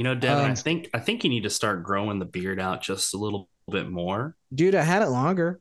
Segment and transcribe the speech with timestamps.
[0.00, 2.58] You know, Devin, I Um, think I think you need to start growing the beard
[2.58, 5.60] out just a little bit more Dude, I had it longer.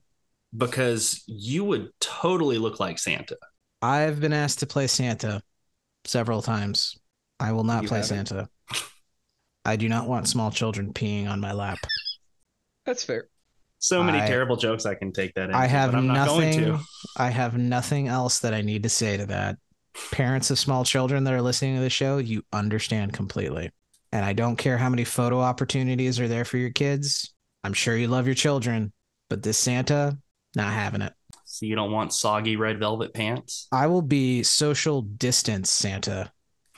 [0.58, 3.36] because you would totally look like Santa.
[3.82, 5.42] I've been asked to play Santa
[6.06, 6.98] several times.
[7.38, 8.28] I will not You play haven't?
[8.30, 8.50] Santa.
[9.66, 11.80] I do not want small children peeing on my lap.
[12.86, 13.28] That's fair.
[13.80, 16.28] So many I- terrible jokes I can take that into, I have but I'm not
[16.30, 16.64] going nothing.
[16.78, 16.80] to.
[17.18, 19.58] I have nothing else that I need to say to that.
[20.14, 23.72] Parents of small children that are listening to the show, you understand completely.
[24.12, 27.34] And I don't care how many photo opportunities are there for your kids.
[27.64, 28.92] I'm sure you love your children,
[29.30, 30.18] but this Santa,
[30.56, 31.14] not having it.
[31.46, 33.68] So you don't want soggy red velvet pants?
[33.72, 36.32] I will be social distance Santa.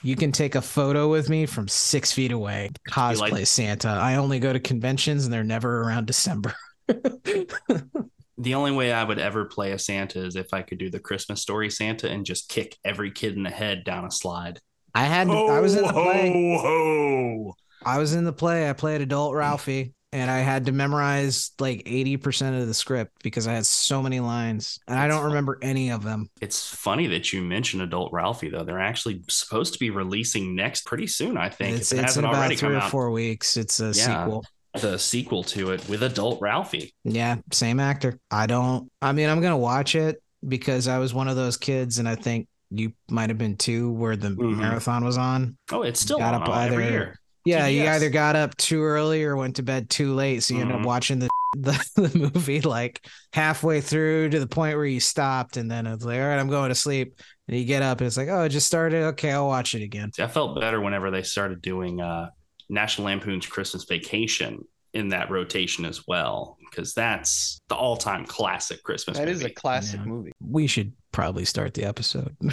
[0.04, 2.72] You can take a photo with me from six feet away.
[2.90, 3.90] Cosplay like- Santa.
[3.90, 6.56] I only go to conventions and they're never around December.
[8.42, 11.00] The only way I would ever play a Santa is if I could do the
[11.00, 14.60] Christmas story Santa and just kick every kid in the head down a slide.
[14.94, 16.58] I had I was in the play.
[16.60, 17.54] ho.
[17.86, 18.70] I was in the play.
[18.70, 23.48] I played adult Ralphie and I had to memorize like 80% of the script because
[23.48, 26.30] I had so many lines and I don't remember any of them.
[26.42, 28.64] It's funny that you mentioned Adult Ralphie, though.
[28.64, 31.78] They're actually supposed to be releasing next pretty soon, I think.
[31.78, 32.92] It's, it it's hasn't about already three come out.
[32.92, 33.56] four weeks.
[33.58, 33.92] It's a Yeah.
[34.26, 34.46] sequel.
[34.80, 36.94] The sequel to it with Adult Ralphie.
[37.04, 38.18] Yeah, same actor.
[38.30, 38.90] I don't.
[39.02, 42.16] I mean, I'm gonna watch it because I was one of those kids, and I
[42.16, 44.58] think you might have been too, where the Mhm.
[44.58, 45.58] marathon was on.
[45.72, 47.20] Oh, it's still Got on up all- every year.
[47.44, 50.62] Yeah, you either got up too early or went to bed too late, so you
[50.62, 55.00] end up watching the, the the movie like halfway through to the point where you
[55.00, 57.16] stopped, and then it's like, all right, I'm going to sleep,
[57.48, 59.04] and you get up, and it's like, oh, it just started.
[59.06, 60.14] Okay, I'll watch it again.
[60.14, 62.30] See, I felt better whenever they started doing uh,
[62.70, 64.60] National Lampoon's Christmas Vacation
[64.94, 69.38] in that rotation as well, because that's the all-time classic Christmas That movie.
[69.40, 70.06] is a classic Yeah.
[70.06, 70.32] movie.
[70.46, 72.36] We should probably start the episode.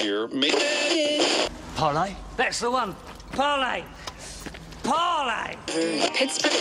[0.00, 0.50] Here, me.
[1.76, 2.14] Parlay?
[2.36, 2.96] That's the one.
[3.32, 3.84] Parlay.
[4.82, 5.56] Parlay.
[6.14, 6.52] Pittsburgh.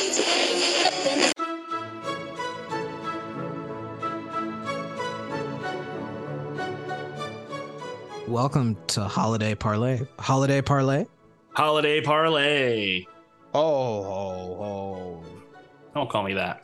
[8.27, 10.01] Welcome to Holiday Parlay.
[10.19, 11.05] Holiday Parlay.
[11.53, 13.05] Holiday Parlay.
[13.53, 15.23] Oh, ho, ho.
[15.93, 16.63] Don't call me that.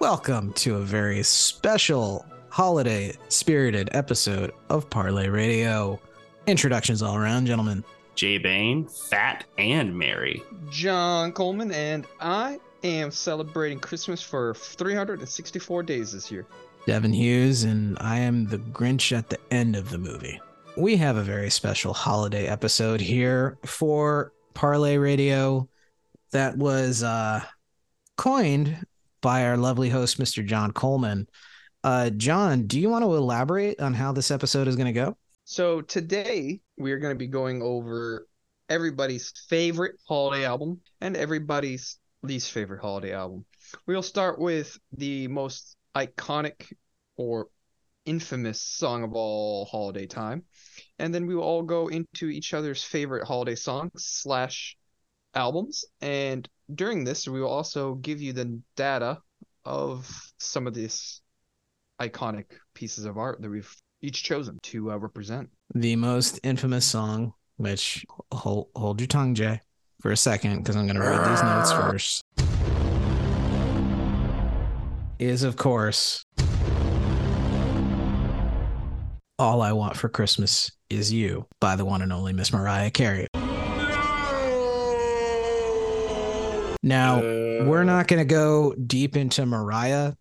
[0.00, 6.00] Welcome to a very special holiday spirited episode of Parlay Radio.
[6.48, 7.84] Introductions all around, gentlemen.
[8.16, 10.42] Jay Bain, fat and merry.
[10.68, 16.44] John Coleman, and I am celebrating Christmas for 364 days this year.
[16.86, 20.40] Devin Hughes, and I am the Grinch at the end of the movie.
[20.76, 25.68] We have a very special holiday episode here for Parlay Radio
[26.32, 27.42] that was uh,
[28.16, 28.84] coined
[29.20, 30.44] by our lovely host, Mr.
[30.44, 31.28] John Coleman.
[31.84, 35.16] Uh, John, do you want to elaborate on how this episode is going to go?
[35.44, 38.26] So today we are going to be going over
[38.68, 43.44] everybody's favorite holiday album and everybody's least favorite holiday album.
[43.86, 46.72] We'll start with the most iconic
[47.16, 47.46] or
[48.06, 50.42] infamous song of all holiday time,
[50.98, 54.76] and then we will all go into each other's favorite holiday songs slash
[55.34, 55.84] albums.
[56.00, 59.18] And during this, we will also give you the data
[59.64, 61.20] of some of these
[62.00, 65.48] iconic pieces of art that we've each chosen to uh, represent.
[65.74, 69.60] The most infamous song, which hold, hold your tongue, Jay,
[70.00, 72.22] for a second, because I'm going to read these notes first,
[75.18, 76.22] is, of course,
[79.44, 83.26] All I Want for Christmas Is You by the one and only Miss Mariah Carey.
[86.82, 90.14] Now, we're not going to go deep into Mariah.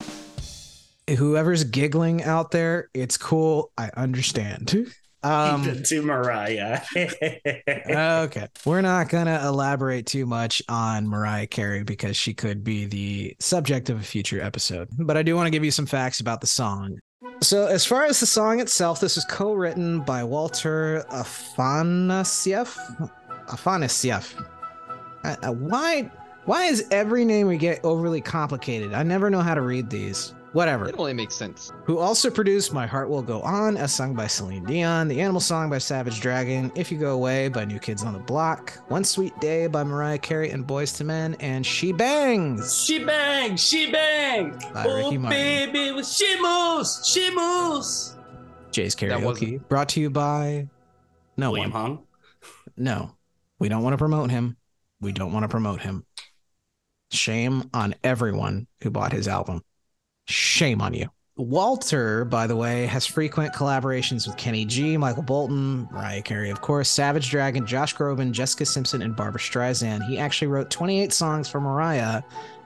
[1.18, 3.72] Whoever's giggling out there, it's cool.
[3.78, 4.92] I understand.
[5.26, 6.82] Um, to Mariah.
[6.98, 8.48] okay.
[8.66, 13.38] We're not going to elaborate too much on Mariah Carey because she could be the
[13.40, 14.90] subject of a future episode.
[15.00, 16.98] But I do want to give you some facts about the song.
[17.42, 22.78] So, as far as the song itself, this was co written by Walter Afanasieff.
[23.48, 24.46] Afanasieff.
[25.24, 26.10] Uh, uh, why,
[26.46, 28.94] why is every name we get overly complicated?
[28.94, 30.34] I never know how to read these.
[30.54, 31.72] Whatever It only makes sense.
[31.86, 35.42] who also produced My Heart Will Go On, as sung by Celine Dion, The Animal
[35.42, 39.04] Song by Savage Dragon, If You Go Away by New Kids on the Block, One
[39.04, 42.84] Sweet Day by Mariah Carey and Boyz II Men, and She Bangs.
[42.84, 44.52] she bang, she bang.
[44.76, 45.30] By Ricky oh, Martin.
[45.30, 48.16] baby, with she moves, she moves.
[48.72, 50.70] Jay's That Karaoke, wasn't- brought to you by
[51.36, 51.82] no William one.
[51.82, 52.04] Hung.
[52.78, 53.16] No,
[53.60, 54.58] we don't want to promote him.
[55.02, 56.06] We don't want to promote him.
[57.12, 59.64] Shame on everyone who bought his album.
[60.26, 61.10] Shame on you.
[61.36, 66.62] Walter, by the way, has frequent collaborations with Kenny G, Michael Bolton, Mariah Carey, of
[66.62, 70.06] course, Savage Dragon, Josh Groban, Jessica Simpson, and Barbara Streisand.
[70.06, 72.22] He actually wrote 28 songs for Mariah,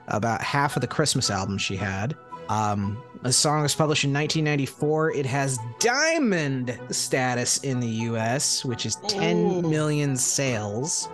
[0.08, 2.14] about half of the Christmas album she had.
[2.50, 5.12] Um, the song was published in 1994.
[5.12, 11.08] It has diamond status in the US, which is 10 million sales,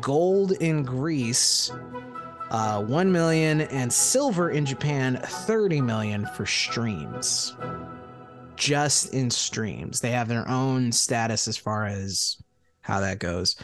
[0.00, 1.70] gold in Greece,
[2.50, 7.56] uh, 1 million, and silver in Japan, 30 million for streams.
[8.56, 10.00] Just in streams.
[10.00, 12.38] They have their own status as far as
[12.86, 13.56] how that goes.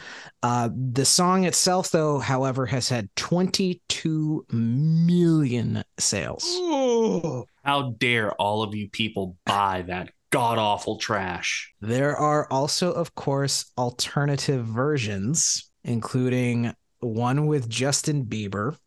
[0.43, 6.43] Uh, the song itself, though, however, has had 22 million sales.
[6.45, 7.45] Ooh.
[7.63, 11.73] How dare all of you people buy that god awful trash?
[11.79, 18.77] There are also, of course, alternative versions, including one with Justin Bieber,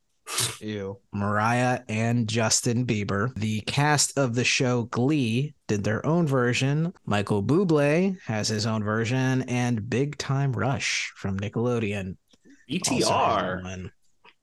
[0.60, 0.98] Ew.
[1.12, 3.32] Mariah and Justin Bieber.
[3.36, 6.92] The cast of the show Glee did their own version.
[7.04, 12.16] Michael Bublé has his own version, and Big Time Rush from Nickelodeon.
[12.68, 13.90] BTR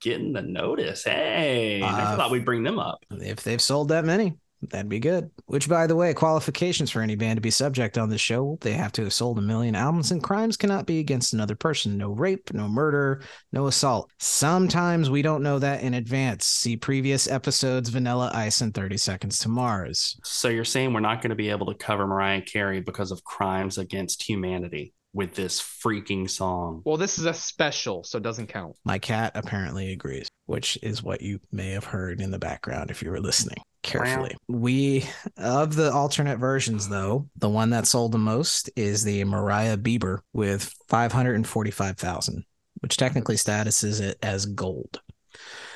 [0.02, 1.04] getting the notice.
[1.04, 3.06] Hey, I Uh, thought we'd bring them up.
[3.12, 4.38] If they've sold that many,
[4.70, 5.30] that'd be good.
[5.46, 8.74] Which, by the way, qualifications for any band to be subject on this show, they
[8.74, 11.98] have to have sold a million albums, and crimes cannot be against another person.
[11.98, 13.22] No rape, no murder,
[13.52, 14.12] no assault.
[14.20, 16.46] Sometimes we don't know that in advance.
[16.46, 20.20] See previous episodes, Vanilla Ice and 30 Seconds to Mars.
[20.24, 23.24] So you're saying we're not going to be able to cover Mariah Carey because of
[23.24, 26.82] crimes against humanity with this freaking song?
[26.86, 28.76] Well, this is a special, so it doesn't count.
[28.84, 33.02] My cat apparently agrees, which is what you may have heard in the background if
[33.02, 34.36] you were listening carefully.
[34.48, 35.06] We,
[35.38, 40.20] of the alternate versions, though, the one that sold the most is the Mariah Bieber
[40.34, 42.44] with 545,000,
[42.80, 45.02] which technically statuses it as gold.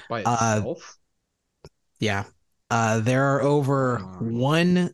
[0.10, 0.74] By Uh.
[2.00, 2.24] Yeah.
[2.70, 4.18] Uh, there are over Wow.
[4.20, 4.94] 1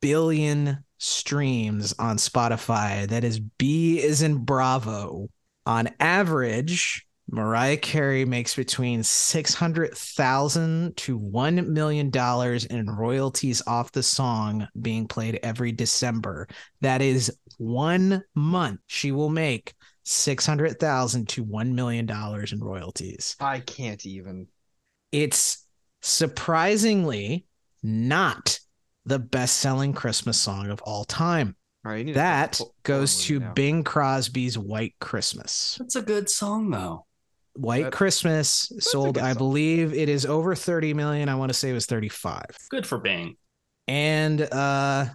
[0.00, 3.08] billion streams on Spotify.
[3.08, 5.28] That is B is in Bravo.
[5.64, 14.02] On average, Mariah Carey makes between 600,000 to 1 million dollars in royalties off the
[14.02, 16.46] song being played every December.
[16.82, 19.72] That is 1 month she will make
[20.04, 24.48] 600,000 to 1 million dollars in royalties I can't even.
[25.10, 25.66] it's
[26.00, 27.46] surprisingly
[27.82, 28.58] not
[29.06, 31.56] the best-selling Christmas song of all time.
[31.84, 33.52] All right, you need to That pull- pull goes to now.
[33.54, 35.76] Bing Crosby's White Christmas.
[35.80, 37.06] That's a good song, though.
[37.54, 41.28] White That- Christmas sold, I believe it is over 30 million.
[41.28, 42.44] I want to say it was 35.
[42.70, 43.36] Good for Bing.
[43.88, 45.06] And uh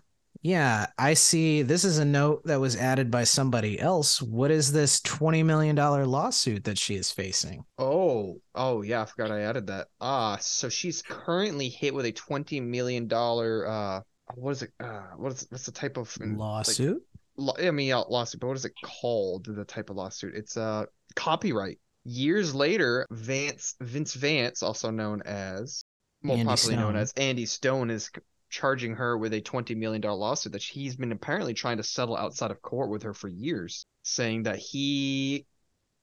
[0.44, 4.22] yeah, I see this is a note that was added by somebody else.
[4.22, 7.66] What is this 20 million dollar lawsuit that she is facing?
[7.80, 9.88] Oh, oh yeah, I forgot I added that.
[10.00, 14.02] Ah, so she's currently hit with a twenty million dollar uh
[14.36, 17.02] what is it uh what is what's the type of like, Lawsuit?
[17.38, 19.46] law, I mean yeah, lawsuit, but what is it called?
[19.46, 20.36] The type of lawsuit.
[20.36, 20.86] It's uh
[21.16, 21.80] copyright.
[22.10, 25.84] Years later, Vance Vince Vance, also known as
[26.24, 28.10] more Andy popularly known as Andy Stone, is
[28.50, 32.16] charging her with a twenty million dollar lawsuit that he's been apparently trying to settle
[32.16, 35.46] outside of court with her for years, saying that he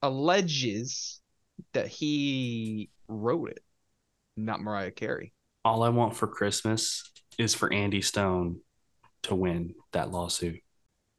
[0.02, 1.22] alleges
[1.72, 3.60] that he wrote it,
[4.36, 5.32] not Mariah Carey.
[5.64, 8.60] All I want for Christmas is for Andy Stone
[9.22, 10.60] to win that lawsuit.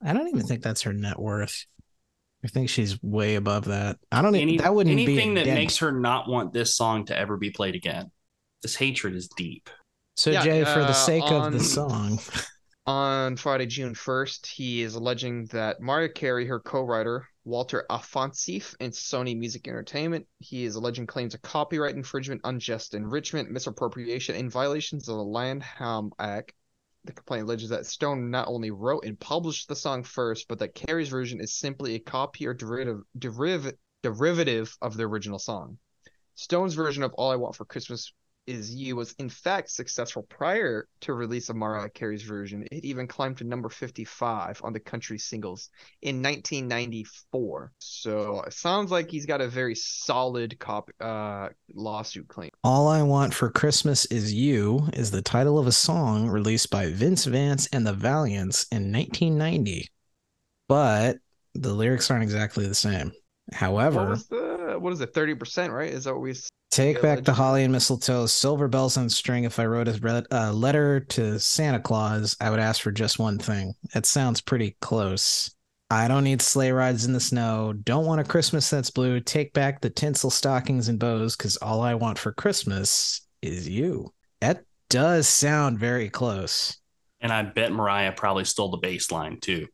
[0.03, 1.65] I don't even think that's her net worth.
[2.45, 3.97] I think she's way above that.
[4.11, 5.59] I don't even Any, that wouldn't anything be a that dent.
[5.59, 8.11] makes her not want this song to ever be played again.
[8.61, 9.67] This hatred is deep.
[10.15, 12.19] So Yeah, Jay, for the uh, sake of the song,
[12.87, 18.93] On Friday, June 1st, he is alleging that Mariah Carey, her co-writer, Walter Afanasieff, and
[18.93, 25.09] Sony Music Entertainment, he is alleging claims of copyright infringement, unjust enrichment, misappropriation, and violations
[25.09, 26.53] of the Lanham Act.
[27.05, 30.73] The complaint alleges that Stone not only wrote and published the song first, but that
[30.73, 35.77] Carey's version is simply a copy or derivative deriv- derivative of the original song.
[36.33, 38.11] Stone's version of All I Want for Christmas
[38.47, 42.65] is You was in fact successful prior to release of Mariah Carey's version.
[42.71, 45.69] It even climbed to number 55 on the country singles
[46.01, 47.71] in 1994.
[47.79, 52.51] So it sounds like he's got a very solid cop uh lawsuit claim.
[52.63, 56.91] All I Want for Christmas Is You is the title of a song released by
[56.91, 59.89] Vince Vance and the Valiants in 1990.
[60.67, 61.17] But
[61.53, 63.11] the lyrics aren't exactly the same.
[63.53, 65.13] However, was the what is it?
[65.13, 65.91] 30%, right?
[65.91, 66.33] Is that what we
[66.75, 69.45] Take back the holly and mistletoe, silver bells on string.
[69.45, 73.17] If I wrote a re- uh, letter to Santa Claus, I would ask for just
[73.17, 73.73] one thing.
[73.95, 75.55] It sounds pretty close.
[75.89, 77.71] I don't need sleigh rides in the snow.
[77.71, 79.21] Don't want a Christmas that's blue.
[79.21, 84.13] Take back the tinsel stockings and bows, because all I want for Christmas is you.
[84.41, 86.77] That does sound very close.
[87.21, 89.67] And I bet Mariah probably stole the bass line too.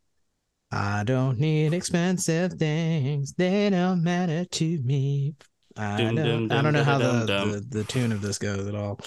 [0.72, 3.34] I don't need expensive things.
[3.34, 5.34] They don't matter to me.
[5.78, 9.00] I dun, I don't know how the, the, the tune of this goes at all.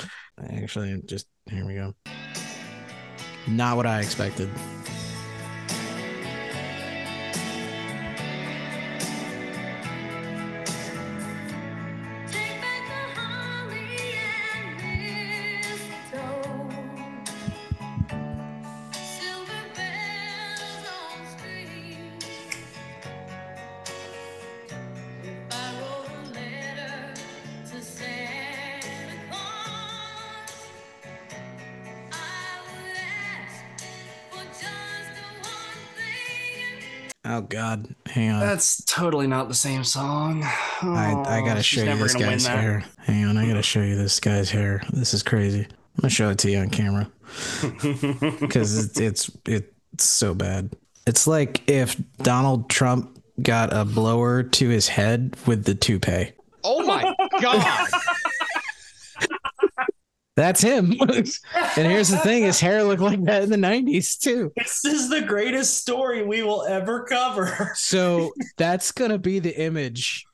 [0.50, 1.94] Actually, just here we go.
[3.46, 4.48] Not what I expected.
[38.94, 40.42] Totally not the same song.
[40.44, 42.84] I, I Oh, gotta show you this guy's hair.
[42.98, 44.82] Hang on, I gotta show you this guy's hair.
[44.92, 45.62] This is crazy.
[45.62, 47.10] I'm gonna show it to you on camera
[48.40, 50.70] because it's, it's it's so bad.
[51.06, 56.32] It's like if Donald Trump got a blower to his head with the toupee.
[56.62, 57.88] Oh my god!
[60.36, 60.94] That's him.
[61.00, 61.26] and
[61.76, 64.52] here's the thing: his hair looked like that in the '90s too.
[64.56, 67.72] this is the greatest story we will ever cover.
[67.84, 70.24] So that's gonna be the image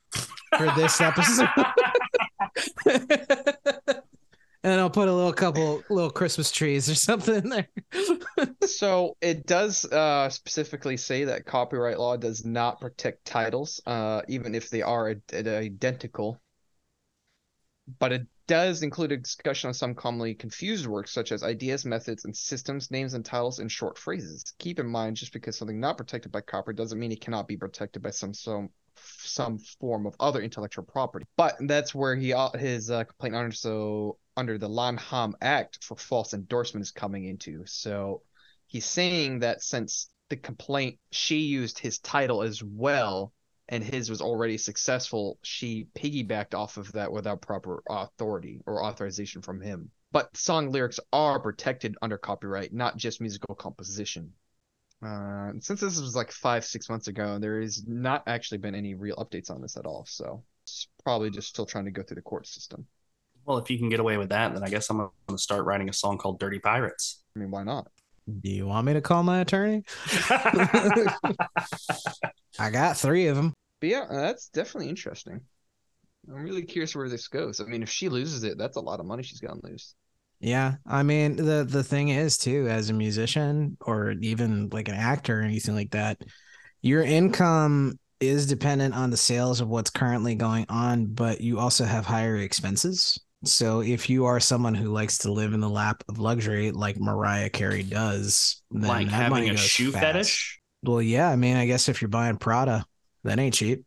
[0.57, 1.47] for this episode.
[4.63, 7.67] and I'll put a little couple little Christmas trees or something in there.
[8.65, 14.55] so it does uh, specifically say that copyright law does not protect titles, uh, even
[14.55, 16.39] if they are ad- ad- identical.
[17.99, 22.25] But it does include a discussion on some commonly confused works, such as ideas, methods,
[22.25, 24.43] and systems, names, and titles, and short phrases.
[24.59, 27.55] Keep in mind, just because something not protected by copyright doesn't mean it cannot be
[27.55, 28.69] protected by some some
[29.19, 31.25] some form of other intellectual property.
[31.37, 35.95] But that's where he uh, his uh, complaint under so under the Lanham Act for
[35.95, 37.63] false endorsement is coming into.
[37.67, 38.21] So
[38.67, 43.31] he's saying that since the complaint she used his title as well
[43.71, 49.41] and his was already successful, she piggybacked off of that without proper authority or authorization
[49.41, 49.89] from him.
[50.11, 54.33] But song lyrics are protected under copyright, not just musical composition.
[55.03, 58.93] Uh, since this was like five, six months ago, there has not actually been any
[58.93, 60.05] real updates on this at all.
[60.05, 62.85] So it's probably just still trying to go through the court system.
[63.45, 65.65] Well, if you can get away with that, then I guess I'm going to start
[65.65, 67.23] writing a song called Dirty Pirates.
[67.35, 67.87] I mean, why not?
[68.41, 69.83] Do you want me to call my attorney?
[72.59, 73.53] I got three of them.
[73.81, 75.41] But yeah, uh, that's definitely interesting.
[76.29, 77.59] I'm really curious where this goes.
[77.59, 79.95] I mean, if she loses it, that's a lot of money she's gonna lose.
[80.39, 84.95] Yeah, I mean the the thing is too, as a musician or even like an
[84.95, 86.21] actor or anything like that,
[86.81, 91.85] your income is dependent on the sales of what's currently going on, but you also
[91.85, 93.19] have higher expenses.
[93.43, 96.99] So if you are someone who likes to live in the lap of luxury, like
[96.99, 100.05] Mariah Carey does, then like that money having a goes shoe fast.
[100.05, 100.61] fetish.
[100.83, 102.85] Well, yeah, I mean, I guess if you're buying Prada,
[103.23, 103.83] that ain't cheap.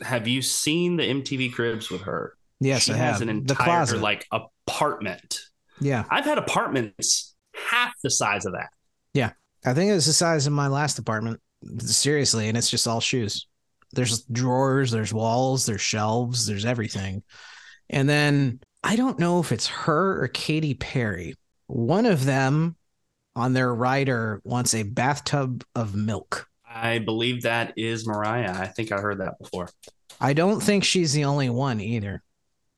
[0.00, 2.34] Have you seen the MTV Cribs with her?
[2.60, 4.00] Yes, she I has have an the entire closet.
[4.00, 5.40] like apartment.
[5.80, 8.68] yeah, I've had apartments half the size of that.
[9.14, 9.30] Yeah,
[9.64, 11.40] I think it was the size of my last apartment.
[11.78, 13.46] Seriously, and it's just all shoes.
[13.92, 17.22] There's drawers, there's walls, there's shelves, there's everything.
[17.90, 21.34] And then I don't know if it's her or Katy Perry.
[21.68, 22.76] One of them
[23.34, 26.47] on their rider wants a bathtub of milk.
[26.80, 28.54] I believe that is Mariah.
[28.54, 29.68] I think I heard that before.
[30.20, 32.22] I don't think she's the only one either.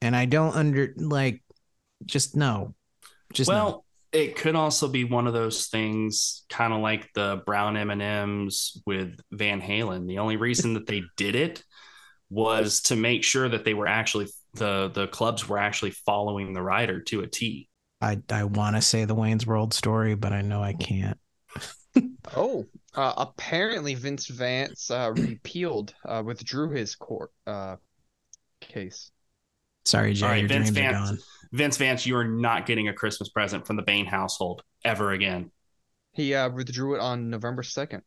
[0.02, 1.42] And I don't under like
[2.06, 2.74] just no.
[3.32, 3.54] Just no.
[3.54, 7.90] well, it could also be one of those things, kind of like the brown M
[7.90, 10.08] and M's with Van Halen.
[10.08, 11.62] The only reason that they did it
[12.28, 16.62] was to make sure that they were actually the the clubs were actually following the
[16.62, 17.68] rider to a T.
[18.00, 21.18] I I want to say the Wayne's World story, but I know I can't.
[22.36, 27.76] Oh, uh, apparently Vince Vance uh, repealed, uh, withdrew his court uh,
[28.60, 29.10] case.
[29.84, 31.10] Sorry, Jay, All right, your Vince dreams are Vance.
[31.10, 31.18] gone.
[31.52, 35.50] Vince Vance, you are not getting a Christmas present from the Bain household ever again.
[36.12, 38.02] He uh, withdrew it on November second.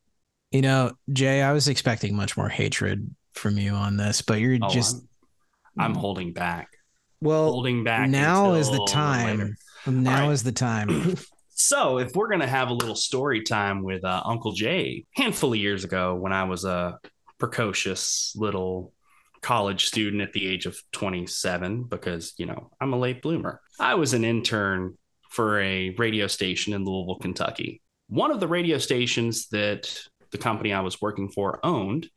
[0.52, 4.58] You know, Jay, I was expecting much more hatred from you on this, but you're
[4.62, 5.04] Oh, just
[5.78, 6.70] I'm, I'm holding back.
[7.22, 7.52] well.
[7.52, 8.08] holding back.
[8.10, 9.40] Now is the time.
[9.40, 9.58] later.
[9.88, 10.34] Now All right.
[10.34, 11.16] is the time.
[11.66, 15.60] So, if we're gonna have a little story time with uh, Uncle Jay, handful of
[15.60, 17.00] years ago, when I was a
[17.40, 18.92] precocious little
[19.42, 23.96] college student at the age of 27, because you know I'm a late bloomer, I
[23.96, 24.98] was an intern
[25.30, 27.82] for a radio station in Louisville, Kentucky.
[28.08, 29.98] One of the radio stations that
[30.32, 32.10] the company I was working for owned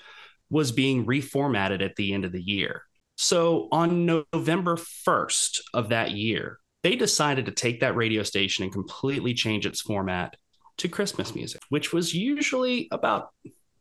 [0.51, 2.83] was being reformatted at the end of the year.
[3.15, 8.73] So on November 1st of that year, they decided to take that radio station and
[8.73, 10.37] completely change its format
[10.79, 13.31] to Christmas music, which was usually about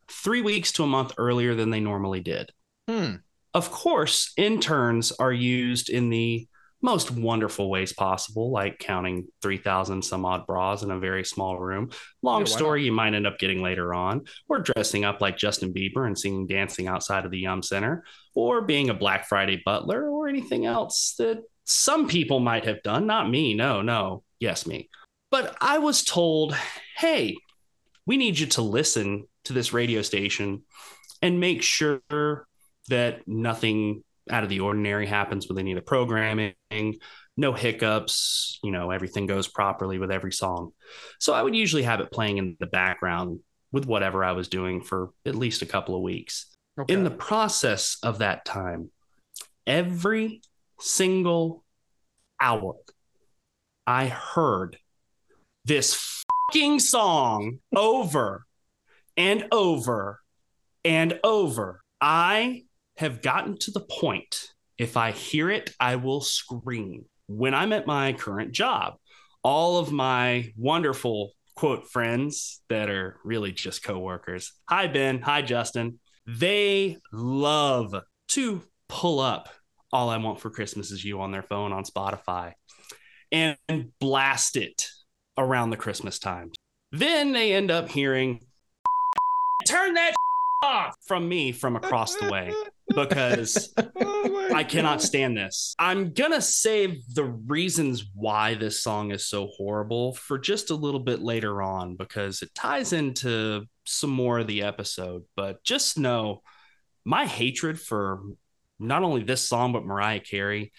[0.07, 2.51] three weeks to a month earlier than they normally did.
[2.87, 3.15] Hmm.
[3.53, 6.47] Of course, interns are used in the
[6.81, 11.89] most wonderful ways possible, like counting 3,000 some odd bras in a very small room.
[12.21, 15.73] Long Yeah, story you might end up getting later on, or dressing up like Justin
[15.73, 18.03] Bieber and singing dancing outside of the Yum Center,
[18.35, 23.05] or being a Black Friday butler, or anything else that some people might have done.
[23.05, 23.53] Not me.
[23.53, 24.24] No, no.
[24.39, 24.89] Yes, me.
[25.31, 26.55] But I was told,
[26.98, 27.36] hey,
[28.05, 30.63] we need you to listen to this radio station
[31.22, 32.01] and make sure
[32.89, 36.53] that nothing out of the ordinary happens with any of the programming,
[37.38, 40.72] no hiccups, you know, everything goes properly with every song.
[41.19, 43.39] So I would usually have it playing in the background
[43.72, 46.48] with whatever I was doing for at least a couple of weeks.
[46.79, 46.93] Okay.
[46.93, 48.89] In the process of that time,
[49.67, 50.41] every
[50.79, 51.63] single
[52.39, 52.75] hour,
[53.88, 54.77] I heard
[55.63, 58.46] this fucking song over
[59.17, 60.20] and over
[60.84, 61.82] and over.
[62.01, 62.63] I
[62.98, 67.05] have gotten to the point, if I hear it, I will scream.
[67.27, 68.96] When I'm at my current job,
[69.44, 74.51] all of my wonderful quote friends that are really just coworkers.
[74.70, 75.22] Hi, Ben.
[75.22, 76.00] Hi, Justin.
[76.27, 77.96] They love
[78.29, 79.50] to pull up
[79.95, 82.51] All I Want for Christmas Is You on their phone on Spotify
[83.31, 83.55] and
[84.01, 84.89] blast it
[85.37, 86.51] around the Christmas time.
[86.91, 88.41] Then they end up hearing,
[89.65, 90.13] turn that
[90.63, 92.53] off from me from across the way
[92.93, 95.01] because Oh I cannot God.
[95.01, 95.73] stand this.
[95.79, 100.99] I'm gonna save the reasons why this song is so horrible for just a little
[100.99, 105.23] bit later on because it ties into some more of the episode.
[105.37, 106.41] But just know
[107.05, 108.19] my hatred for
[108.79, 110.72] not only this song but Mariah Carey,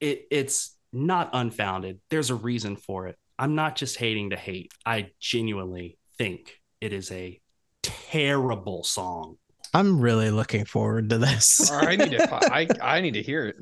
[0.00, 2.00] it it's not unfounded.
[2.10, 3.16] There's a reason for it.
[3.38, 4.72] I'm not just hating to hate.
[4.84, 7.40] I genuinely think it is a
[7.82, 9.36] terrible song.
[9.74, 11.70] I'm really looking forward to this.
[11.72, 12.34] I need to.
[12.52, 13.56] I I need to hear it.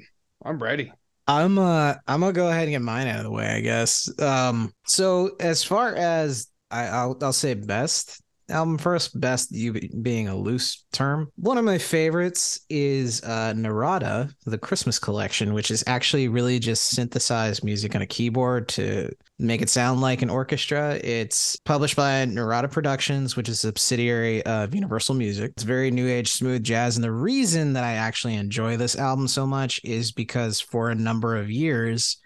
[0.45, 0.93] I'm ready.
[1.27, 4.11] I'm uh I'm gonna go ahead and get mine out of the way, I guess.
[4.21, 10.29] Um so as far as I, I'll I'll say best album first, best you being
[10.29, 11.31] a loose term.
[11.37, 16.91] One of my favorites is uh Narada, the Christmas collection, which is actually really just
[16.91, 21.01] synthesized music on a keyboard to make it sound like an orchestra.
[21.03, 25.53] It's published by Narada Productions, which is a subsidiary of Universal Music.
[25.53, 26.97] It's very new age smooth jazz.
[26.97, 30.95] And the reason that I actually enjoy this album so much is because for a
[30.95, 32.19] number of years,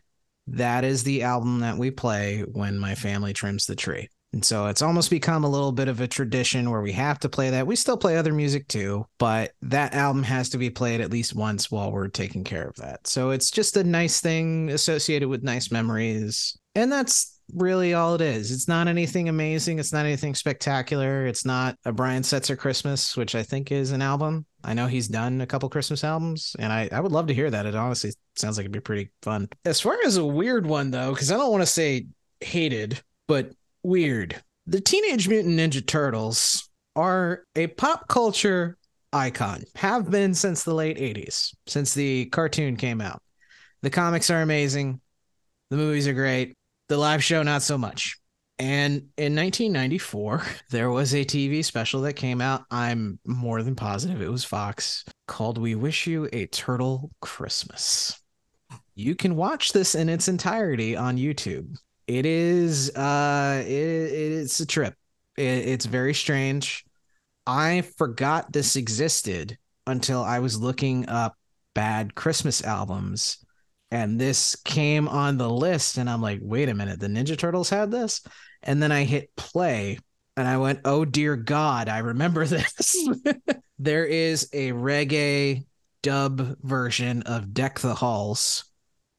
[0.48, 4.08] that is the album that we play when my family trims the tree.
[4.34, 7.28] And so it's almost become a little bit of a tradition where we have to
[7.28, 7.68] play that.
[7.68, 11.36] We still play other music too, but that album has to be played at least
[11.36, 13.06] once while we're taking care of that.
[13.06, 16.58] So it's just a nice thing associated with nice memories.
[16.74, 18.50] And that's really all it is.
[18.50, 19.78] It's not anything amazing.
[19.78, 21.26] It's not anything spectacular.
[21.26, 24.46] It's not a Brian Setzer Christmas, which I think is an album.
[24.64, 27.50] I know he's done a couple Christmas albums, and I, I would love to hear
[27.50, 27.66] that.
[27.66, 29.48] It honestly sounds like it'd be pretty fun.
[29.64, 32.08] As far as a weird one, though, because I don't want to say
[32.40, 33.52] hated, but
[33.84, 34.42] weird.
[34.66, 38.78] The Teenage Mutant Ninja Turtles are a pop culture
[39.12, 43.22] icon, have been since the late 80s, since the cartoon came out.
[43.82, 45.00] The comics are amazing.
[45.70, 46.54] The movies are great.
[46.88, 48.18] The live show, not so much.
[48.58, 52.64] And in 1994, there was a TV special that came out.
[52.70, 58.18] I'm more than positive it was Fox called We Wish You a Turtle Christmas.
[58.94, 61.76] You can watch this in its entirety on YouTube.
[62.06, 64.94] It is uh it, it's a trip.
[65.36, 66.84] It, it's very strange.
[67.46, 71.36] I forgot this existed until I was looking up
[71.74, 73.44] bad Christmas albums
[73.94, 77.70] and this came on the list and i'm like wait a minute the ninja turtles
[77.70, 78.22] had this
[78.64, 79.98] and then i hit play
[80.36, 83.08] and i went oh dear god i remember this
[83.78, 85.64] there is a reggae
[86.02, 88.64] dub version of deck the halls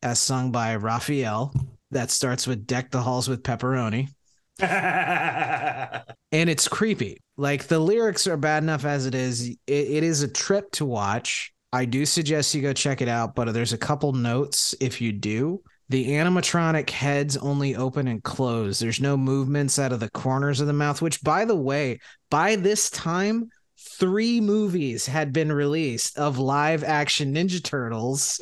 [0.04, 1.54] as sung by raphael
[1.96, 4.10] that starts with deck the halls with pepperoni
[4.60, 7.22] and it's creepy.
[7.36, 9.50] Like the lyrics are bad enough as it is.
[9.50, 11.52] It, it is a trip to watch.
[11.74, 15.12] I do suggest you go check it out, but there's a couple notes if you
[15.12, 15.62] do.
[15.90, 18.80] The animatronic heads only open and close.
[18.80, 22.00] There's no movements out of the corners of the mouth, which, by the way,
[22.32, 23.50] by this time,
[23.86, 28.42] three movies had been released of live action Ninja Turtles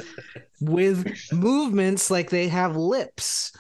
[0.60, 3.52] with movements like they have lips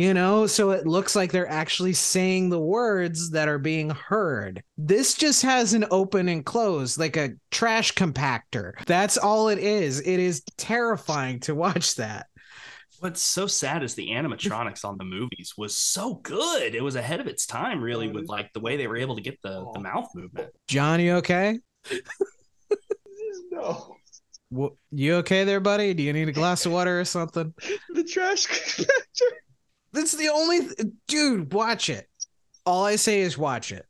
[0.00, 0.46] you know?
[0.46, 4.62] So it looks like they're actually saying the words that are being heard.
[4.78, 8.72] This just has an open and close like a trash compactor.
[8.86, 10.00] That's all it is.
[10.00, 12.28] It is terrifying to watch that
[13.00, 16.74] What's so sad is the animatronics on the movies was so good.
[16.74, 18.30] It was ahead of its time, really, with mm-hmm.
[18.30, 20.50] like the way they were able to get the, the mouth movement.
[20.68, 21.58] John, you okay?
[23.50, 23.96] No.
[24.56, 25.94] Wh- You okay there, buddy?
[25.94, 27.52] Do you need a glass of water or something?
[27.94, 29.22] The trash compactor.
[29.92, 31.52] That's the only th- dude.
[31.52, 32.06] Watch it.
[32.64, 33.84] All I say is watch it.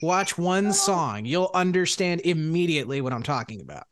[0.00, 1.24] Watch one song.
[1.24, 3.84] You'll understand immediately what I'm talking about.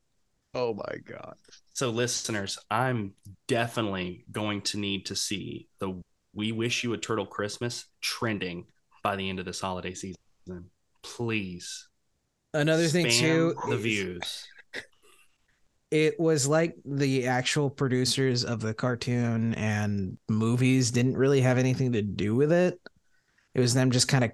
[0.54, 1.35] Oh my god.
[1.78, 3.12] So, listeners, I'm
[3.46, 6.02] definitely going to need to see the
[6.34, 8.66] We Wish You a Turtle Christmas trending
[9.04, 10.16] by the end of this holiday season.
[11.04, 11.88] Please.
[12.52, 14.44] Another thing too, the views.
[15.92, 21.92] it was like the actual producers of the cartoon and movies didn't really have anything
[21.92, 22.80] to do with it.
[23.54, 24.32] It was them just kind of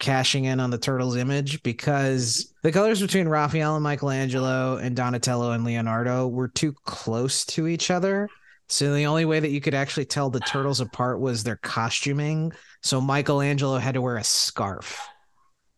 [0.00, 5.52] cashing in on the turtles image because the colors between Raphael and Michelangelo and Donatello
[5.52, 8.28] and Leonardo were too close to each other.
[8.68, 12.52] So the only way that you could actually tell the turtles apart was their costuming.
[12.82, 15.06] So Michelangelo had to wear a scarf.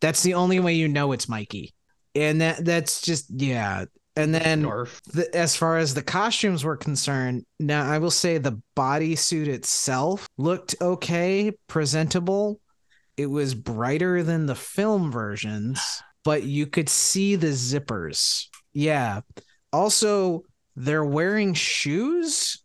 [0.01, 1.75] That's the only way you know it's Mikey.
[2.15, 3.87] And that that's just yeah.
[4.15, 8.61] And then the, as far as the costumes were concerned, now I will say the
[8.77, 12.61] bodysuit itself looked okay, presentable.
[13.23, 18.47] It was brighter than the film versions, but you could see the zippers.
[18.73, 19.21] Yeah.
[19.73, 20.43] Also,
[20.75, 22.62] they're wearing shoes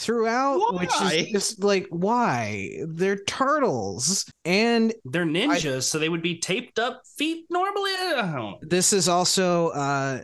[0.00, 2.70] throughout, which is just like why?
[2.86, 4.24] They're turtles.
[4.44, 7.90] And They're ninjas, so they would be taped up feet normally.
[7.92, 8.58] I don't know.
[8.62, 10.20] this is also uh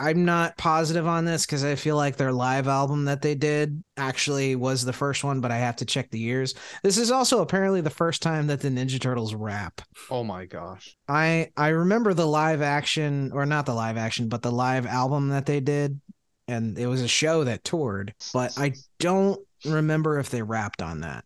[0.00, 3.82] i'm not positive on this because i feel like their live album that they did
[3.96, 7.40] actually was the first one but i have to check the years this is also
[7.42, 10.96] apparently the first time that the ninja turtles rap Oh my gosh.
[11.08, 15.28] i i remember the live action or not the live action but the live album
[15.28, 16.00] that they did
[16.48, 21.00] and it was a show that toured but i don't remember if they rapped on
[21.00, 21.24] that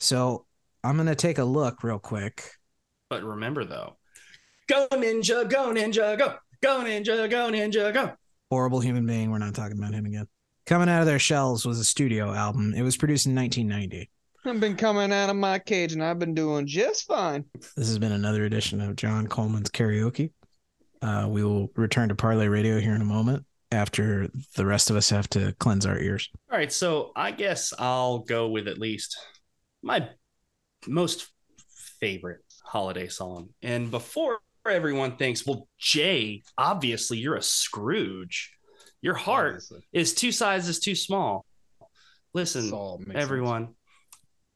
[0.00, 0.44] so
[0.84, 2.50] i'm gonna take a look real quick
[3.10, 3.96] But remember, though,
[4.68, 8.12] go ninja, go ninja, go, go ninja, go ninja, go.
[8.50, 9.30] horrible human being.
[9.30, 10.26] We're not talking about him again.
[10.64, 12.72] Coming Out of Their Shells was a studio album.
[12.74, 14.08] It was produced in 1990.
[14.46, 17.44] I've been coming out of my cage and I've been doing just fine.
[17.76, 20.30] This has been another edition of John Coleman's Karaoke.
[21.02, 24.96] Uh, we will return to Parlay Radio here in a moment after the rest of
[24.96, 26.28] us have to cleanse our ears.
[26.50, 29.16] All right, so I guess I'll go with at least
[29.82, 30.08] my
[30.86, 31.30] most
[32.00, 33.48] favorite holiday song.
[33.62, 38.52] And before everyone thinks, well, Jay, obviously you're a Scrooge.
[39.00, 39.80] Your heart Obviously.
[39.92, 41.44] is two sizes too small.
[42.34, 43.22] Listen, This all makes sense.
[43.24, 43.74] everyone,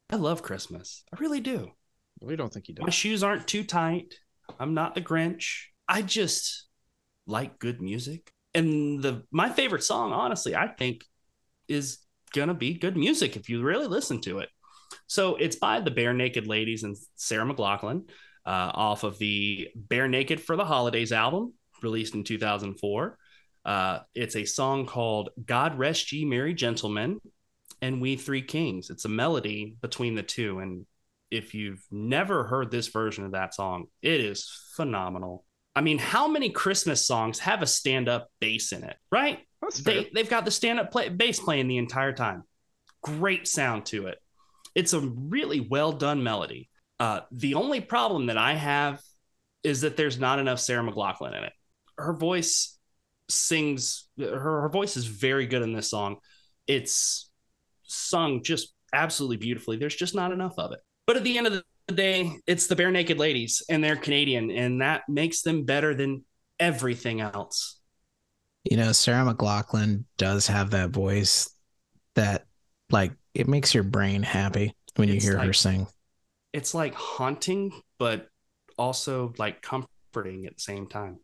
[0.09, 1.03] I love Christmas.
[1.13, 1.73] I really do.
[2.21, 2.85] We don't think he does.
[2.85, 4.15] My shoes aren't too tight.
[4.61, 5.65] I'm not the Grinch.
[5.89, 6.67] I just
[7.27, 8.31] like good music.
[8.57, 11.05] And the my favorite song, honestly, I think
[11.69, 11.99] is
[12.33, 14.49] gonna be good music if you really listen to it.
[15.07, 18.09] So it's by the Barenaked Ladies and Sarah McLachlan,
[18.47, 23.19] uh, off of the Barenaked for the Holidays album, released in 2004.
[23.65, 27.21] Uh, it's a song called God Rest Ye Merry Gentlemen
[27.83, 28.91] and We Three Kings.
[28.91, 30.61] It's a melody between the two.
[30.61, 30.87] And
[31.31, 35.45] if you've never heard this version of that song, it is phenomenal.
[35.77, 39.41] I mean, how many Christmas songs have a stand up bass in it, right?
[39.61, 40.03] That's fair.
[40.03, 42.45] They, they've got the stand up play, bass playing the entire time.
[43.03, 44.17] Great sound to it.
[44.75, 46.71] It's a really well done melody.
[46.99, 49.03] Uh, the only problem that I have
[49.63, 51.53] is that there's not enough Sarah McLachlan in it.
[51.99, 52.79] Her voice
[53.29, 56.17] sings, her, her voice is very good in this song.
[56.67, 57.31] It's
[57.83, 59.77] sung just absolutely beautifully.
[59.77, 60.79] There's just not enough of it.
[61.07, 61.63] But at the end of the
[61.95, 66.25] day, it's the Barenaked Ladies, and they're Canadian, and that makes them better than
[66.59, 67.79] everything else.
[68.65, 71.51] You know, Sarah McLachlan does have that voice
[72.15, 72.47] that,
[72.91, 75.87] like, it makes your brain happy when you It's hear her sing.
[76.53, 78.29] It's like haunting, but
[78.79, 81.19] also like comforting at the same time.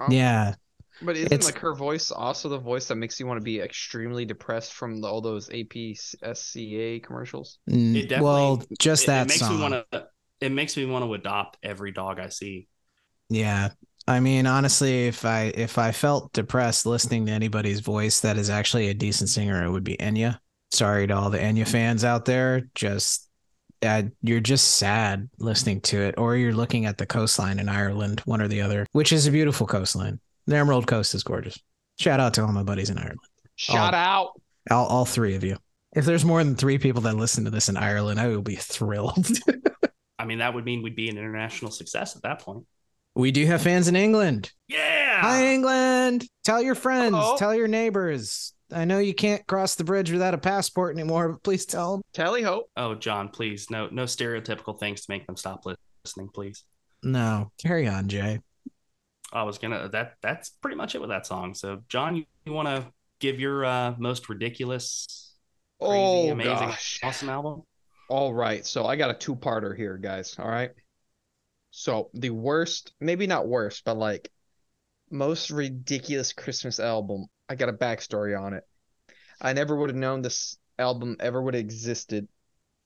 [0.00, 0.54] Um, Yeah.
[1.04, 3.60] But isn't It's- like her voice also the voice that makes you want to be
[3.60, 7.58] extremely depressed from the, all those ASPCA commercials?
[7.68, 9.56] Mm, It definitely- well, just it, that it makes song.
[9.56, 10.06] me want to.
[10.40, 12.66] It makes me want to adopt every dog I see.
[13.28, 13.70] Yeah.
[14.08, 18.50] I mean, honestly, if I if I felt depressed listening to anybody's voice that is
[18.50, 20.38] actually a decent singer, it would be Enya.
[20.72, 22.62] Sorry to all the Enya fans out there.
[22.74, 23.28] Just
[23.82, 28.20] uh, you're just sad listening to it, or you're looking at the coastline in Ireland,
[28.24, 30.18] one or the other, which is a beautiful coastline.
[30.46, 31.58] The Emerald Coast is gorgeous.
[31.98, 33.18] Shout out to all my buddies in Ireland,
[33.56, 34.30] Shout out.
[34.70, 35.56] all, all three of you.
[35.94, 38.56] If there's more than three people that listen to this in Ireland, I will be
[38.56, 39.26] thrilled.
[40.18, 42.64] I mean, that would mean we'd be an international success at that point.
[43.14, 44.50] we do have fans in England.
[44.68, 45.20] Yeah.
[45.20, 46.26] Hi, England.
[46.44, 47.36] Tell your friends, Hello.
[47.36, 48.54] tell your neighbors.
[48.72, 52.02] I know you can't cross the bridge without a passport anymore, but please tell him.
[52.14, 52.64] Tally ho.
[52.76, 55.64] Oh, John, please, no, no stereotypical things to make them stop
[56.04, 56.64] listening, please.
[57.02, 58.40] No, carry on, Jay.
[59.32, 60.14] I was gonna that.
[60.22, 61.54] That's pretty much it with that song.
[61.54, 62.86] So, John, you, you want to
[63.18, 65.34] give your uh, most ridiculous,
[65.80, 67.00] crazy, oh amazing, gosh.
[67.02, 67.62] awesome album?
[68.08, 70.36] All right, so I got a two-parter here, guys.
[70.38, 70.70] All right.
[71.70, 74.30] So the worst, maybe not worst, but like
[75.10, 77.26] most ridiculous Christmas album.
[77.48, 78.64] I got a backstory on it.
[79.40, 82.28] I never would have known this album ever would have existed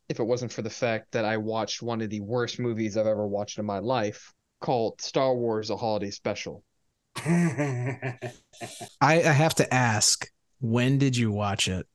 [0.08, 3.06] if it wasn't for the fact that I watched one of the worst movies I've
[3.06, 6.62] ever watched in my life, called Star Wars: A Holiday Special.
[7.26, 8.18] I,
[9.00, 10.28] I have to ask,
[10.60, 11.86] when did you watch it?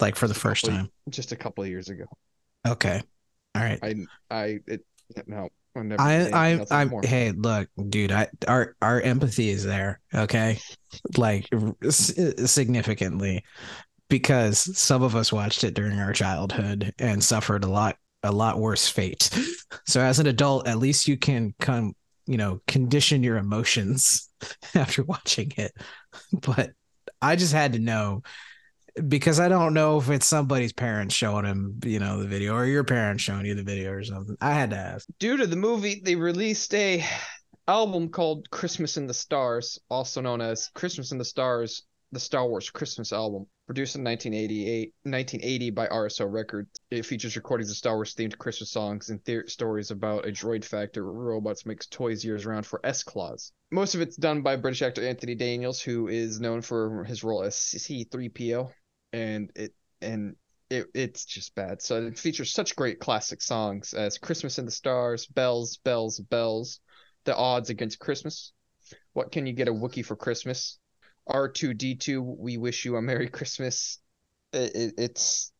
[0.00, 0.90] Like for the first Couple- time?
[1.10, 2.04] Just a couple of years ago.
[2.66, 3.02] Okay.
[3.54, 3.78] All right.
[3.82, 3.94] I,
[4.30, 4.84] I, it,
[5.26, 6.02] no, I never.
[6.02, 10.58] I I nothing I'm hey look dude I our our empathy is there okay
[11.16, 11.48] like
[11.84, 12.14] s-
[12.50, 13.44] significantly
[14.08, 18.58] because some of us watched it during our childhood and suffered a lot a lot
[18.58, 19.30] worse fate
[19.86, 21.94] so as an adult at least you can come
[22.28, 24.28] you know condition your emotions
[24.74, 25.72] after watching it.
[26.32, 26.70] But
[27.20, 28.22] I just had to know
[29.06, 32.66] because I don't know if it's somebody's parents showing him you know the video or
[32.66, 34.36] your parents showing you the video or something.
[34.40, 35.06] I had to ask.
[35.18, 37.04] Due to the movie, they released a
[37.66, 42.48] album called Christmas in the Stars, also known as Christmas in the Stars, the Star
[42.48, 46.70] Wars Christmas album, produced in 1988, 1980 by RSO Records.
[46.90, 50.64] It features recordings of Star Wars themed Christmas songs and the- stories about a droid
[50.64, 53.52] factory where robots makes toys years round for S Claus.
[53.70, 57.42] Most of it's done by British actor Anthony Daniels, who is known for his role
[57.42, 58.72] as C3PO,
[59.12, 60.36] and it and
[60.70, 61.82] it, it's just bad.
[61.82, 66.80] So it features such great classic songs as Christmas in the Stars, Bells, Bells, Bells,
[67.24, 68.52] The Odds Against Christmas,
[69.12, 70.78] What Can You Get a Wookiee for Christmas,
[71.28, 73.98] R2D2, We Wish You a Merry Christmas.
[74.52, 75.52] It, it, it's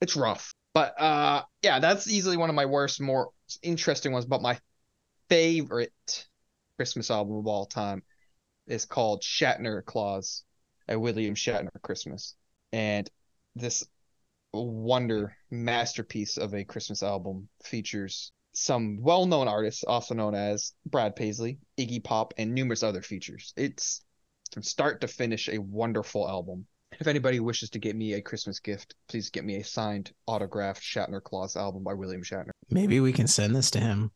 [0.00, 0.52] it's rough.
[0.74, 3.30] But uh yeah, that's easily one of my worst, more
[3.62, 4.26] interesting ones.
[4.26, 4.58] But my
[5.28, 6.26] favorite
[6.76, 8.02] Christmas album of all time
[8.66, 10.44] is called Shatner Claus,
[10.88, 12.34] a William Shatner Christmas.
[12.72, 13.08] And
[13.56, 13.84] this
[14.52, 21.58] wonder masterpiece of a Christmas album features some well-known artists, also known as Brad Paisley,
[21.78, 23.52] Iggy Pop, and numerous other features.
[23.56, 24.02] It's
[24.52, 26.66] from start to finish a wonderful album.
[26.98, 30.82] If anybody wishes to get me a Christmas gift, please get me a signed, autographed
[30.82, 32.50] Shatner Claus album by William Shatner.
[32.68, 34.10] Maybe we can send this to him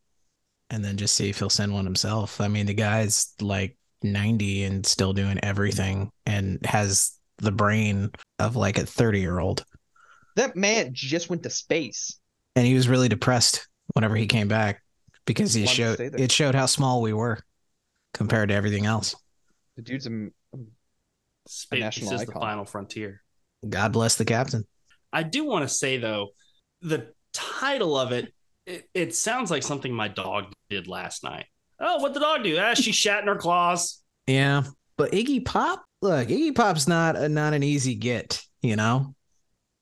[0.71, 2.41] and then just see if he'll send one himself.
[2.41, 8.57] I mean, the guy's like 90 and still doing everything and has the brain of
[8.57, 9.65] like a 30 year old.
[10.37, 12.19] That man just went to space.
[12.57, 14.83] And he was really depressed whenever he came back
[15.27, 17.39] because he showed it showed how small we were
[18.13, 19.15] compared to everything else.
[19.77, 20.29] The dude's a
[21.47, 22.41] Space national is the icon.
[22.43, 23.23] final frontier.
[23.69, 24.65] God bless the captain.
[25.13, 26.29] I do want to say though,
[26.81, 28.33] the title of it,
[28.67, 31.47] it, it sounds like something my dog did last night.
[31.81, 32.59] Oh, what the dog do?
[32.59, 34.03] Ah, she shat in her claws.
[34.27, 34.63] Yeah.
[34.97, 39.15] But Iggy Pop, look, Iggy Pop's not a, not an easy get, you know?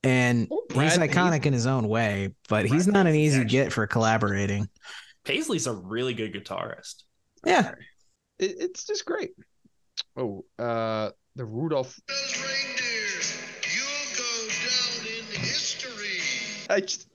[0.02, 3.42] And Oh, he's Brad iconic in his own way, but he's Brad not an easy
[3.42, 3.50] actually.
[3.50, 4.68] get for collaborating.
[5.24, 7.04] Paisley's a really good guitarist.
[7.46, 7.72] Yeah.
[8.40, 9.30] it, it's just great.
[10.16, 13.34] Oh, uh the Rudolph Those reindeers,
[13.74, 16.20] you'll go down in history.
[16.68, 17.08] I just,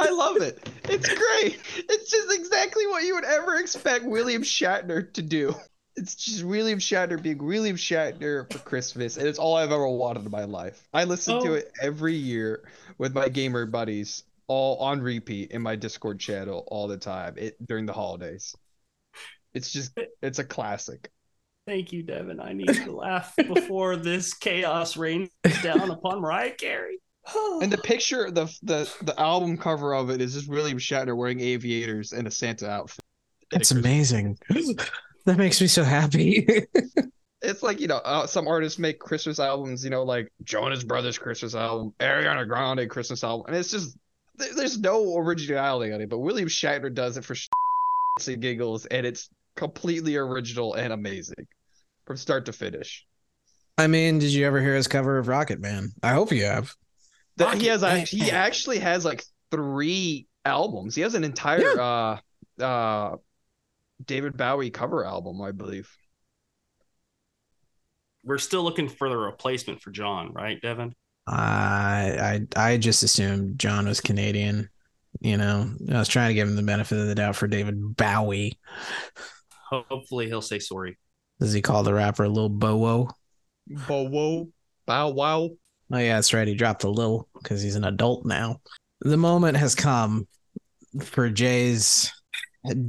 [0.00, 0.68] I love it.
[0.88, 1.60] It's great.
[1.76, 5.54] It's just exactly what you would ever expect William Shatner to do.
[5.96, 10.24] It's just William Shatner being William Shatner for Christmas, and it's all I've ever wanted
[10.24, 10.88] in my life.
[10.92, 11.54] I listen to Oh.
[11.54, 12.68] it every year
[12.98, 17.34] with my gamer buddies, all on repeat in my Discord channel all the time.
[17.38, 18.56] It during the holidays.
[19.54, 21.10] It's just it's a classic.
[21.66, 22.40] Thank you, Devin.
[22.40, 25.30] I need to laugh before this chaos rains
[25.62, 26.98] down upon Mariah Carey.
[27.62, 31.40] And the picture, the the the album cover of it is just William Shatner wearing
[31.40, 33.00] aviators and a Santa outfit.
[33.50, 34.36] That's amazing.
[35.24, 36.46] that makes me so happy.
[37.44, 41.18] it's like you know uh, some artists make christmas albums you know like jonas brothers
[41.18, 43.98] christmas album ariana grande christmas album and it's just
[44.36, 48.86] there- there's no originality on it but william shatner does it for shits and giggles
[48.86, 51.46] and it's completely original and amazing
[52.06, 53.06] from start to finish
[53.76, 55.90] I mean, did you ever hear his cover of Rocket Man?
[56.00, 56.72] I hope you have.
[57.36, 62.18] that he has Rocket he actually has like three albums he has an entire uh
[62.60, 63.16] uh
[64.04, 65.90] david bowie cover album i believe
[68.24, 70.94] We're still looking for the replacement for John, right, Devin?
[71.26, 74.68] I I I just assumed John was Canadian.
[75.20, 77.96] You know, I was trying to give him the benefit of the doubt for David
[77.96, 78.58] Bowie.
[79.70, 80.98] Hopefully he'll say sorry.
[81.40, 83.10] Does he call the rapper Lil Bowo?
[83.70, 84.50] Bowo.
[84.86, 85.50] Bow wow.
[85.92, 86.48] Oh yeah, that's right.
[86.48, 88.60] He dropped a little because he's an adult now.
[89.00, 90.26] The moment has come
[91.02, 92.12] for Jay's,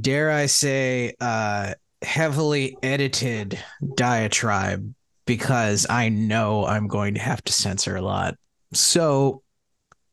[0.00, 3.58] dare I say, uh, heavily edited
[3.94, 4.94] diatribe
[5.26, 8.36] because I know I'm going to have to censor a lot.
[8.72, 9.42] So,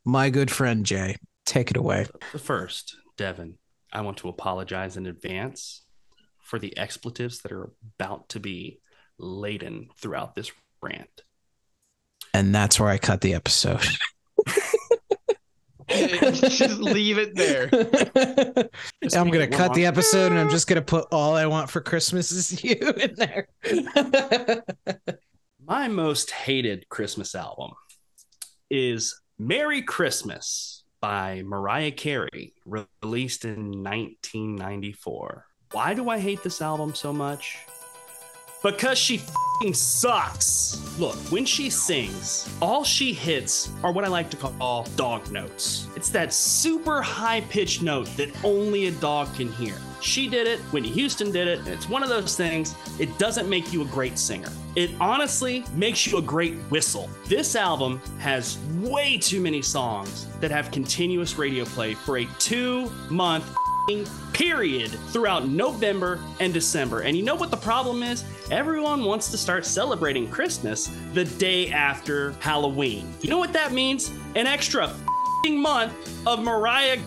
[0.06, 2.08] my good friend Jay, take it away.
[2.38, 3.58] First, Devin,
[3.92, 5.83] I want to apologize in advance
[6.54, 8.80] for the expletives that are about to be
[9.18, 10.52] laden throughout this
[10.84, 11.24] rant.
[12.32, 13.84] And that's where I cut the episode.
[15.90, 17.72] Just leave it there.
[19.16, 22.32] I'm gonna cut the episode and I'm just gonna put all I want for Christmas
[22.32, 23.48] is you in there.
[25.66, 27.72] My most hated Christmas album
[28.70, 35.48] is Merry Christmas by Mariah Carey, released in 1994.
[35.74, 37.58] Why do I hate this album so much?
[38.62, 39.24] Because she
[39.72, 40.80] sucks.
[41.00, 45.88] Look, when she sings, all she hits are what I like to call dog notes.
[45.96, 49.74] It's that super high pitched note that only a dog can hear.
[50.00, 53.50] She did it, Whitney Houston did it, and it's one of those things, it doesn't
[53.50, 54.50] make you a great singer.
[54.76, 57.10] It honestly makes you a great whistle.
[57.26, 62.92] This album has way too many songs that have continuous radio play for a two
[63.10, 63.56] month
[64.34, 67.02] period throughout November and December.
[67.02, 68.24] And you know what the problem is?
[68.52, 73.14] Everyone wants to start celebrating Christmas the day after Halloween.
[73.22, 74.12] You know what that means?
[74.36, 74.94] An extra
[75.50, 75.94] month
[76.26, 77.00] of Mariah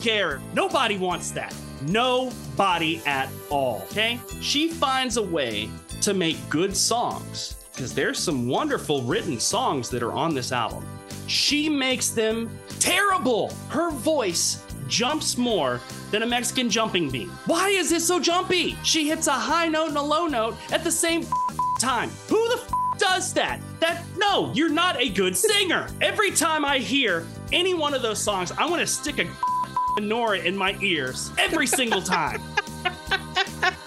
[0.00, 0.40] Carey.
[0.54, 1.54] Nobody wants that.
[1.82, 3.82] Nobody at all.
[3.90, 4.18] Okay?
[4.40, 5.68] She finds a way
[6.00, 10.84] to make good songs because there's some wonderful written songs that are on this album.
[11.26, 13.52] She makes them terrible.
[13.68, 17.28] Her voice jumps more than a Mexican jumping bean.
[17.46, 18.76] Why is this so jumpy?
[18.82, 21.24] She hits a high note and a low note at the same
[21.80, 22.10] time.
[22.28, 22.60] Who the
[22.98, 23.60] does that?
[23.80, 25.88] That no, you're not a good singer.
[26.00, 29.24] Every time I hear any one of those songs, I want to stick a
[30.00, 32.40] menorah in my ears every single time.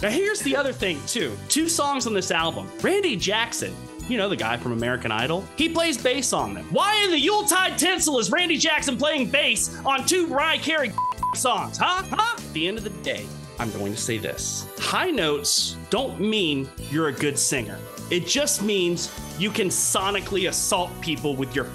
[0.01, 1.37] now here's the other thing too.
[1.49, 2.69] Two songs on this album.
[2.81, 3.75] Randy Jackson
[4.11, 5.45] you know, the guy from American Idol.
[5.55, 6.65] He plays bass on them.
[6.69, 10.91] Why in the Yuletide tinsel is Randy Jackson playing bass on two Mariah Carey
[11.33, 12.03] songs, huh?
[12.11, 12.35] Huh?
[12.37, 13.25] At the end of the day,
[13.57, 17.77] I'm going to say this high notes don't mean you're a good singer,
[18.09, 21.67] it just means you can sonically assault people with your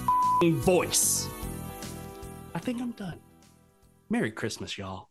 [0.44, 1.28] voice.
[2.54, 3.18] I think I'm done.
[4.10, 5.08] Merry Christmas, y'all.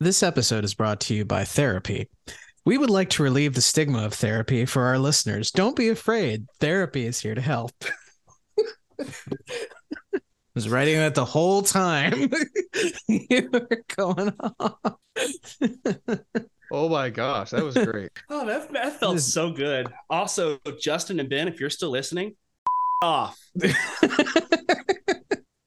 [0.00, 2.08] This episode is brought to you by Therapy.
[2.68, 5.50] We would like to relieve the stigma of therapy for our listeners.
[5.50, 6.44] Don't be afraid.
[6.60, 7.72] Therapy is here to help.
[9.00, 9.06] I
[10.54, 12.30] was writing that the whole time
[13.08, 14.74] you were going on.
[16.70, 18.10] Oh my gosh, that was great.
[18.28, 19.90] Oh, that, that felt This- so good.
[20.10, 22.36] Also, Justin and Ben, if you're still listening,
[23.02, 23.38] off.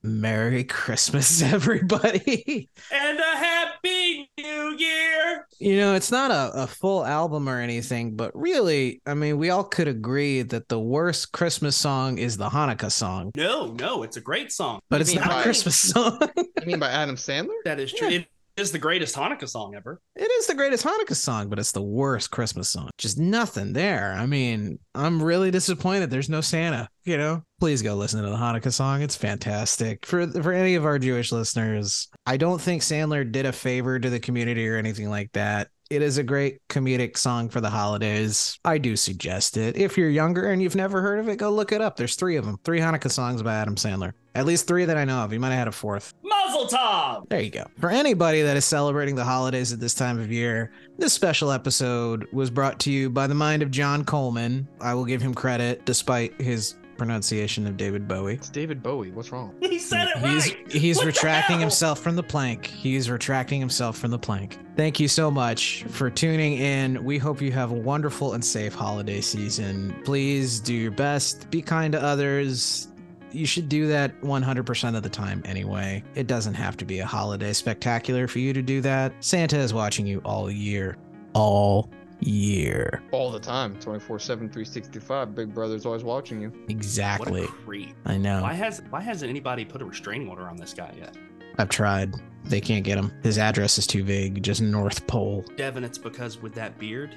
[0.04, 2.70] Merry Christmas, everybody.
[2.92, 5.48] And a happy new year.
[5.60, 9.50] You know, it's not a, a full album or anything, but really, I mean, we
[9.50, 14.18] all could agree that the worst Christmas song is the Hanukkah song, No, no, it's
[14.18, 14.80] a great song.
[14.90, 16.20] but You it's mean not a Christmas song.
[16.38, 17.50] You mean by Adam Sandler?
[17.66, 18.08] That is true.
[18.08, 18.28] It
[18.62, 20.00] is the greatest Hanukkah song ever.
[20.16, 22.90] It is the greatest Hanukkah song, but it's the worst Christmas song.
[22.98, 24.14] Just nothing there.
[24.14, 27.44] I mean, I'm really disappointed there's no Santa, you know?
[27.60, 29.02] Please go listen to the Hanukkah song.
[29.02, 30.06] It's fantastic.
[30.06, 34.10] For for any of our Jewish listeners, I don't think Sandler did a favor to
[34.10, 35.70] the community or anything like that.
[35.92, 38.58] It is a great comedic song for the holidays.
[38.64, 39.76] I do suggest it.
[39.76, 41.98] If you're younger and you've never heard of it, go look it up.
[41.98, 42.58] There's three of them.
[42.64, 44.14] Three Hanukkah songs by Adam Sandler.
[44.34, 45.34] At least three that I know of.
[45.34, 46.14] You might have had a fourth.
[46.52, 47.30] Mazel tov.
[47.30, 47.66] There you go.
[47.80, 52.28] For anybody that is celebrating the holidays at this time of year, this special episode
[52.34, 54.68] was brought to you by the mind of John Coleman.
[54.80, 58.36] I will give him credit despite his pronunciation of David Bowie.
[58.36, 59.12] It's David Bowie.
[59.12, 59.56] What's wrong?
[59.62, 60.72] He said it He's right.
[60.72, 62.68] he's What retracting himself from the plank.
[62.68, 64.60] He's retracting himself from the plank.
[64.76, 67.04] Thank you so much for tuning in.
[67.04, 70.00] We hope you have a wonderful and safe holiday season.
[70.04, 71.50] Please do your best.
[71.50, 72.90] Be kind to others.
[73.32, 76.04] You should do that 100% of the time anyway.
[76.16, 79.14] It doesn't have to be a holiday spectacular for you to do that.
[79.20, 80.98] Santa is watching you all year.
[81.34, 83.02] All year.
[83.12, 85.34] All the time, 24 7, 365.
[85.36, 86.50] Big Brother's always watching you.
[86.50, 87.44] What Exactly.
[87.44, 87.96] a creep.
[88.06, 88.42] I know.
[88.42, 91.16] Why has why hasn't anybody put a restraining order on this guy yet?
[91.58, 92.14] I've tried.
[92.46, 93.12] They can't get him.
[93.24, 94.42] His address is too vague.
[94.42, 95.46] Just North Pole.
[95.58, 97.16] Devin, it's because with that beard,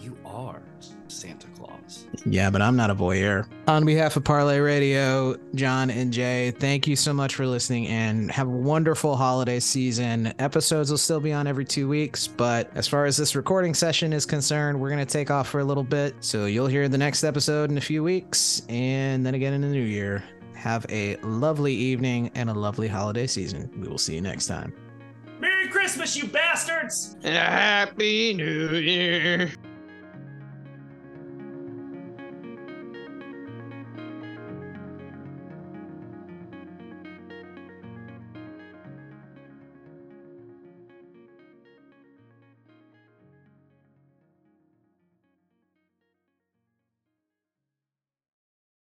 [0.00, 0.62] you are
[1.08, 2.06] Santa Claus.
[2.24, 3.46] Yeah, but I'm not a voyeur.
[3.68, 8.30] On behalf of Parlay Radio, John and Jay, thank you so much for listening and
[8.30, 10.32] have a wonderful holiday season.
[10.38, 14.12] Episodes will still be on every two weeks, but as far as this recording session
[14.12, 16.14] is concerned, we're going to take off for a little bit.
[16.20, 19.68] So you'll hear the next episode in a few weeks and then again in the
[19.68, 20.24] new year.
[20.54, 23.70] Have a lovely evening and a lovely holiday season.
[23.78, 24.74] We will see you next time.
[25.38, 27.16] Merry Christmas, you bastards!
[27.22, 29.52] Happy New Year.